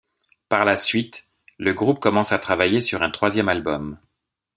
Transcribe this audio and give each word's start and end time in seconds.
Par 0.49 0.65
la 0.65 0.77
suite, 0.77 1.27
le 1.59 1.75
groupe 1.75 1.99
commence 1.99 2.31
à 2.31 2.39
travailler 2.39 2.79
sur 2.79 3.03
un 3.03 3.11
troisième 3.11 3.49
album. 3.49 3.99